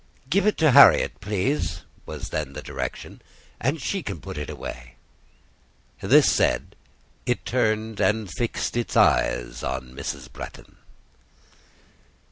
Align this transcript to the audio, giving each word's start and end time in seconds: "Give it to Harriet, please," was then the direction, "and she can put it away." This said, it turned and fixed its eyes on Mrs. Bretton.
"Give 0.31 0.47
it 0.47 0.57
to 0.57 0.71
Harriet, 0.71 1.19
please," 1.21 1.83
was 2.07 2.29
then 2.29 2.53
the 2.53 2.63
direction, 2.63 3.21
"and 3.59 3.79
she 3.79 4.01
can 4.01 4.19
put 4.19 4.35
it 4.35 4.49
away." 4.49 4.95
This 6.01 6.27
said, 6.27 6.75
it 7.27 7.45
turned 7.45 7.99
and 7.99 8.27
fixed 8.27 8.75
its 8.75 8.97
eyes 8.97 9.61
on 9.61 9.93
Mrs. 9.93 10.27
Bretton. 10.33 10.77